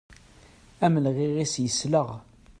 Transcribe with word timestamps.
Amelɣiɣ-is 0.85 1.53
yesleɣ. 1.63 2.07